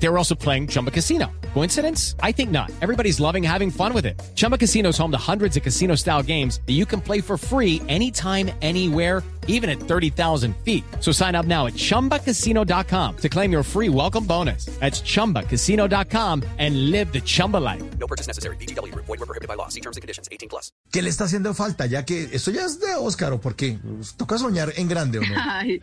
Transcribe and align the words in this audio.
They 0.00 0.08
were 0.08 0.16
also 0.18 0.34
playing 0.36 0.68
Chumba 0.68 0.90
Casino. 0.90 1.26
Coincidence? 1.54 2.14
I 2.22 2.30
think 2.32 2.50
not. 2.50 2.70
Everybody's 2.82 3.18
loving 3.18 3.42
having 3.42 3.70
fun 3.70 3.92
with 3.92 4.06
it. 4.06 4.20
Chumba 4.36 4.56
Casino 4.56 4.90
is 4.90 4.98
home 4.98 5.10
to 5.10 5.18
hundreds 5.18 5.56
of 5.56 5.62
casino 5.64 5.96
style 5.96 6.22
games 6.22 6.60
that 6.66 6.74
you 6.74 6.86
can 6.86 7.00
play 7.00 7.20
for 7.20 7.36
free 7.36 7.82
anytime, 7.88 8.50
anywhere, 8.62 9.22
even 9.48 9.68
at 9.68 9.80
30,000 9.80 10.54
feet. 10.64 10.84
So 11.00 11.10
sign 11.10 11.34
up 11.34 11.46
now 11.46 11.66
at 11.66 11.72
chumbacasino.com 11.74 13.16
to 13.16 13.28
claim 13.28 13.50
your 13.50 13.64
free 13.64 13.88
welcome 13.88 14.24
bonus. 14.24 14.66
That's 14.78 15.00
chumbacasino.com 15.02 16.44
and 16.58 16.90
live 16.92 17.12
the 17.12 17.20
Chumba 17.20 17.56
life. 17.56 17.82
No 17.98 18.06
purchase 18.06 18.28
necessary. 18.28 18.56
BGW. 18.56 18.94
Void 18.94 19.08
were 19.08 19.26
prohibited 19.26 19.48
by 19.48 19.54
law. 19.54 19.68
See 19.68 19.80
terms 19.80 19.96
and 19.96 20.02
conditions. 20.02 20.28
18 20.30 20.48
plus. 20.48 20.70
¿Qué 20.92 21.02
le 21.02 21.08
está 21.10 21.24
haciendo 21.24 21.52
falta? 21.54 21.86
Ya 21.86 22.04
que 22.04 22.28
esto 22.32 22.52
ya 22.52 22.66
es 22.66 22.78
de 22.78 22.94
Oscar, 22.94 23.32
¿o 23.32 23.40
por 23.40 23.56
qué? 23.56 23.78
¿Toca 24.16 24.38
soñar 24.38 24.72
en 24.76 24.86
grande 24.86 25.18
o 25.18 25.22
no? 25.22 25.34
Ay, 25.36 25.80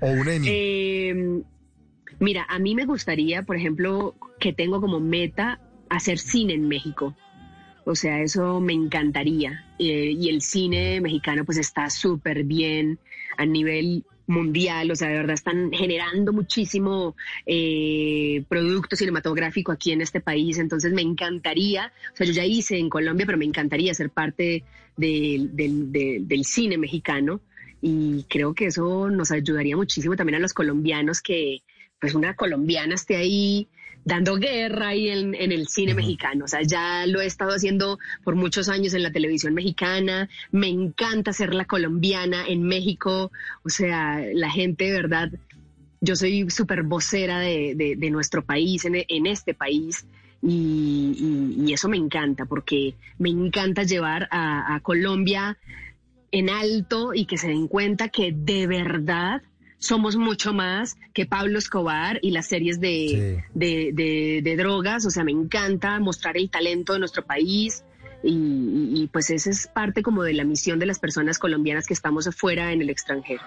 ¿O 0.00 0.06
un 0.08 0.28
Emmy? 0.28 0.46
eh, 0.50 1.42
mira, 2.18 2.46
a 2.48 2.58
mí 2.58 2.74
me 2.74 2.84
gustaría, 2.84 3.42
por 3.42 3.56
ejemplo, 3.56 4.14
que 4.38 4.52
tengo 4.52 4.80
como 4.80 5.00
meta 5.00 5.60
hacer 5.88 6.18
cine 6.18 6.54
en 6.54 6.68
México. 6.68 7.14
O 7.84 7.94
sea, 7.94 8.20
eso 8.20 8.60
me 8.60 8.72
encantaría. 8.72 9.64
Eh, 9.78 10.16
y 10.18 10.28
el 10.28 10.42
cine 10.42 11.00
mexicano 11.00 11.44
pues 11.44 11.58
está 11.58 11.88
súper 11.90 12.44
bien 12.44 12.98
a 13.38 13.46
nivel 13.46 14.04
mundial, 14.26 14.90
o 14.90 14.96
sea, 14.96 15.08
de 15.08 15.14
verdad 15.14 15.34
están 15.34 15.70
generando 15.72 16.32
muchísimo 16.32 17.14
eh, 17.46 18.44
producto 18.48 18.96
cinematográfico 18.96 19.72
aquí 19.72 19.92
en 19.92 20.00
este 20.00 20.20
país, 20.20 20.58
entonces 20.58 20.92
me 20.92 21.02
encantaría, 21.02 21.92
o 22.12 22.16
sea, 22.16 22.26
yo 22.26 22.32
ya 22.32 22.44
hice 22.44 22.76
en 22.78 22.90
Colombia, 22.90 23.26
pero 23.26 23.38
me 23.38 23.44
encantaría 23.44 23.94
ser 23.94 24.10
parte 24.10 24.64
del- 24.96 25.50
cine 26.42 26.78
mexicano 26.78 27.40
y 27.80 28.24
creo 28.28 28.54
que 28.54 28.66
eso 28.66 29.10
nos 29.10 29.30
ayudaría 29.30 29.76
muchísimo 29.76 30.16
también 30.16 30.36
a 30.36 30.40
los 30.40 30.54
colombianos 30.54 31.20
que 31.20 31.62
pues 32.00 32.14
una 32.14 32.34
colombiana 32.34 32.94
esté 32.94 33.16
ahí 33.16 33.68
dando 34.04 34.36
guerra 34.36 34.88
ahí 34.88 35.08
en, 35.08 35.34
en 35.34 35.50
el 35.50 35.66
cine 35.66 35.94
mexicano. 35.94 36.44
O 36.44 36.48
sea, 36.48 36.62
ya 36.62 37.06
lo 37.06 37.20
he 37.20 37.26
estado 37.26 37.50
haciendo 37.52 37.98
por 38.22 38.36
muchos 38.36 38.68
años 38.68 38.94
en 38.94 39.02
la 39.02 39.10
televisión 39.10 39.54
mexicana. 39.54 40.28
Me 40.52 40.68
encanta 40.68 41.32
ser 41.32 41.52
la 41.54 41.64
colombiana 41.64 42.46
en 42.46 42.62
México. 42.62 43.32
O 43.64 43.68
sea, 43.68 44.20
la 44.32 44.50
gente 44.50 44.84
de 44.84 44.92
verdad, 44.92 45.30
yo 46.00 46.14
soy 46.14 46.48
súper 46.50 46.84
vocera 46.84 47.40
de, 47.40 47.74
de- 47.74 47.96
de 47.96 48.10
nuestro 48.10 48.44
país, 48.44 48.84
en, 48.84 48.94
en 49.08 49.26
este 49.26 49.54
país. 49.54 50.06
Y, 50.42 51.16
y- 51.58 51.64
y 51.66 51.72
eso 51.72 51.88
me 51.88 51.96
encanta 51.96 52.44
porque 52.44 52.94
me 53.18 53.30
encanta 53.30 53.82
llevar 53.82 54.28
a, 54.30 54.74
a 54.76 54.80
Colombia 54.80 55.58
en 56.30 56.50
alto 56.50 57.12
y 57.14 57.24
que 57.24 57.38
se 57.38 57.48
den 57.48 57.66
cuenta 57.66 58.08
que 58.10 58.30
de 58.32 58.66
verdad 58.68 59.42
somos 59.78 60.16
mucho 60.16 60.52
más 60.52 60.96
que 61.12 61.26
Pablo 61.26 61.58
Escobar 61.58 62.18
y 62.22 62.30
las 62.30 62.46
series 62.46 62.80
de, 62.80 62.88
Sí. 63.42 63.44
de, 63.54 63.90
de- 63.92 64.40
de 64.42 64.56
drogas. 64.56 65.04
O 65.06 65.10
sea, 65.10 65.22
me 65.24 65.32
encanta 65.32 65.98
mostrar 66.00 66.36
el 66.36 66.50
talento 66.50 66.92
de 66.94 66.98
nuestro 67.00 67.24
país. 67.24 67.84
Y, 68.22 68.30
y- 68.30 69.02
y, 69.02 69.06
pues 69.08 69.30
esa 69.30 69.50
es 69.50 69.66
parte 69.68 70.02
como 70.02 70.22
de 70.22 70.32
la 70.32 70.42
misión 70.44 70.78
de 70.78 70.86
las 70.86 70.98
personas 70.98 71.38
colombianas 71.38 71.86
que 71.86 71.94
estamos 71.94 72.26
afuera 72.26 72.72
en 72.72 72.80
el 72.80 72.90
extranjero. 72.90 73.42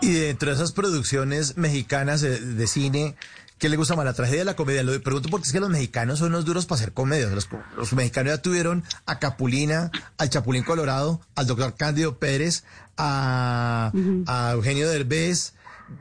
Y 0.00 0.12
dentro 0.12 0.48
de 0.48 0.54
esas 0.56 0.72
producciones 0.72 1.56
mexicanas 1.56 2.20
de, 2.22 2.40
de 2.40 2.66
cine, 2.66 3.14
¿qué 3.58 3.68
le 3.68 3.76
gusta 3.76 3.94
más, 3.94 4.04
la 4.04 4.12
tragedia 4.14 4.42
o 4.42 4.44
la 4.44 4.56
comedia? 4.56 4.82
Lo 4.82 5.00
pregunto 5.02 5.28
porque 5.28 5.46
es 5.46 5.52
que 5.52 5.60
los 5.60 5.70
mexicanos 5.70 6.18
son 6.18 6.28
unos 6.28 6.44
duros 6.44 6.66
para 6.66 6.80
hacer 6.80 6.92
comedias. 6.92 7.30
Los, 7.32 7.48
los 7.76 7.92
mexicanos 7.92 8.32
ya 8.32 8.42
tuvieron 8.42 8.82
a 9.06 9.18
Capulina, 9.20 9.90
al 10.18 10.30
Chapulín 10.30 10.64
Colorado, 10.64 11.20
al 11.36 11.46
doctor 11.46 11.76
Cándido 11.76 12.18
Pérez, 12.18 12.64
a, 13.02 13.92
a 14.26 14.52
Eugenio 14.52 14.88
Derbez. 14.88 15.54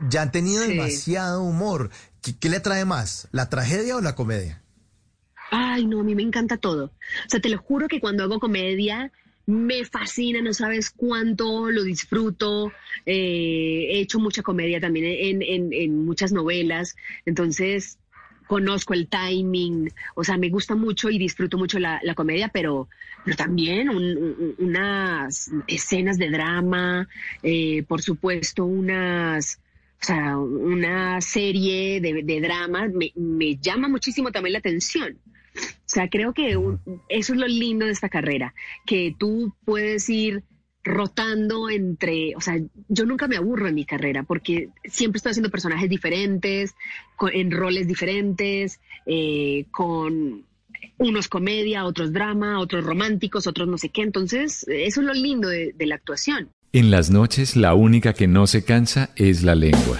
Ya 0.10 0.22
han 0.22 0.32
tenido 0.32 0.64
Sí. 0.64 0.70
demasiado 0.70 1.44
humor. 1.44 1.90
¿Qué, 2.22 2.38
qué 2.38 2.50
le 2.50 2.58
atrae 2.58 2.86
más, 2.86 3.28
la 3.32 3.50
tragedia 3.50 3.98
o 3.98 4.02
la 4.02 4.16
comedia? 4.16 4.62
Ay, 5.52 5.86
no, 5.86 6.00
a 6.00 6.04
mí 6.04 6.16
me 6.16 6.22
encanta 6.24 6.58
todo. 6.58 6.86
O 6.86 7.30
sea, 7.30 7.42
te 7.42 7.50
lo 7.50 7.58
juro 7.58 7.88
que 7.88 8.00
cuando 8.00 8.24
hago 8.24 8.40
comedia 8.40 9.12
me 9.48 9.84
fascina, 9.84 10.42
no 10.42 10.54
sabes 10.54 10.92
cuánto 10.92 11.70
lo 11.72 11.84
disfruto. 11.84 12.72
Eh, 13.06 13.88
he 13.92 14.00
hecho 14.00 14.20
mucha 14.20 14.44
comedia 14.44 14.80
también 14.80 15.08
en, 15.08 15.42
en- 15.42 15.74
en 15.74 16.06
muchas 16.06 16.32
novelas, 16.32 16.96
entonces 17.26 17.98
conozco 18.52 18.94
el 18.94 19.08
timing, 19.08 19.90
o 20.14 20.26
sea, 20.26 20.36
me 20.38 20.50
gusta 20.50 20.76
mucho 20.76 21.10
y 21.10 21.18
disfruto 21.18 21.58
mucho 21.58 21.80
la, 21.80 22.02
comedia, 22.16 22.50
pero, 22.50 22.90
pero 23.24 23.38
también 23.38 23.88
un- 23.88 24.18
un- 24.18 24.56
unas 24.58 25.50
escenas 25.68 26.18
de 26.18 26.30
drama, 26.30 27.08
eh, 27.44 27.84
por 27.88 28.02
supuesto, 28.02 28.66
unas... 28.66 29.62
O 30.02 30.04
sea, 30.04 30.38
una 30.38 31.22
serie 31.22 32.02
de, 32.02 32.24
de 32.24 32.42
drama 32.42 32.90
me, 32.90 33.14
me 33.16 33.56
llama 33.56 33.88
muchísimo 33.88 34.32
también 34.32 34.54
la 34.54 34.60
atención. 34.60 35.18
O 35.56 35.90
sea, 35.94 36.10
creo 36.10 36.34
que 36.34 36.58
eso 37.08 37.34
es 37.34 37.40
lo 37.40 37.48
lindo 37.48 37.86
de 37.86 37.92
esta 37.94 38.10
carrera, 38.10 38.54
que 38.86 39.16
tú 39.18 39.54
puedes 39.64 40.10
ir 40.10 40.44
rotando 40.84 41.70
entre, 41.70 42.36
o 42.36 42.42
sea, 42.42 42.60
yo 42.88 43.06
nunca 43.06 43.28
me 43.28 43.38
aburro 43.38 43.68
en 43.68 43.76
mi 43.76 43.86
carrera 43.86 44.24
porque 44.24 44.70
siempre 44.86 45.18
estoy 45.18 45.32
haciendo 45.32 45.52
personajes 45.52 45.90
diferentes, 45.90 46.76
en 47.34 47.52
roles 47.52 47.88
diferentes, 47.88 48.80
eh, 49.06 49.66
con 49.72 50.44
unos 50.98 51.28
comedia, 51.28 51.86
otros 51.86 52.14
drama, 52.14 52.60
otros 52.60 52.84
románticos, 52.84 53.48
otros 53.48 53.68
no 53.68 53.78
sé 53.78 53.90
qué. 53.90 54.02
Entonces, 54.02 54.66
eso 54.68 55.02
es 55.02 55.06
lo 55.06 55.14
lindo 55.14 55.48
de 55.50 55.86
la 55.86 55.96
actuación. 55.96 56.50
En 56.74 56.90
las 56.90 57.12
noches 57.12 57.58
la 57.58 57.74
única 57.74 58.14
que 58.14 58.28
no 58.28 58.48
se 58.48 58.64
cansa 58.64 59.10
es 59.16 59.44
la 59.44 59.56
lengua. 59.56 60.00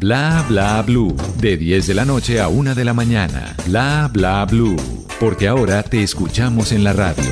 Bla 0.00 0.42
bla 0.48 0.80
blue, 0.80 1.14
de 1.42 1.58
10 1.58 1.86
de 1.88 1.92
la 1.92 2.06
noche 2.06 2.40
a 2.40 2.48
1 2.48 2.74
de 2.74 2.84
la 2.86 2.94
mañana. 2.94 3.54
Bla 3.66 4.08
bla 4.10 4.46
blue, 4.46 4.76
porque 5.20 5.46
ahora 5.46 5.82
te 5.82 6.02
escuchamos 6.02 6.72
en 6.72 6.84
la 6.84 6.94
radio. 6.94 7.30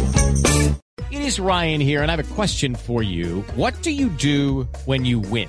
It 1.11 1.23
is 1.23 1.39
Ryan 1.39 1.81
here, 1.81 2.03
and 2.03 2.11
I 2.11 2.17
have 2.17 2.21
a 2.21 2.35
question 2.35 2.75
for 2.75 3.03
you. 3.03 3.43
What 3.57 3.73
do 3.83 3.91
you 3.91 4.11
do 4.11 4.69
when 4.85 5.07
you 5.07 5.19
win? 5.19 5.49